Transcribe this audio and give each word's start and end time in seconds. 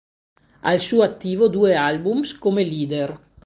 Al 0.61 0.79
suo 0.79 1.03
attivo 1.03 1.47
due 1.47 1.75
albums 1.75 2.35
come 2.39 2.63
leader. 2.63 3.15